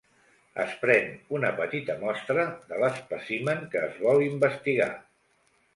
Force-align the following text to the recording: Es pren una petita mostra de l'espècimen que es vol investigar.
Es 0.61 0.71
pren 0.85 1.11
una 1.39 1.51
petita 1.59 1.97
mostra 2.05 2.47
de 2.73 2.81
l'espècimen 2.85 3.65
que 3.75 3.87
es 3.91 4.05
vol 4.07 4.27
investigar. 4.33 4.95